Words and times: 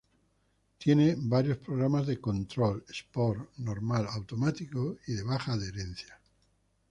Tiene 0.79 1.13
varios 1.15 1.57
programas 1.59 2.07
de 2.07 2.19
control: 2.19 2.83
sport, 2.89 3.51
normal, 3.57 4.07
automático 4.07 4.97
y 5.05 5.13
de 5.13 5.21
baja 5.21 5.53
adherencia. 5.53 6.19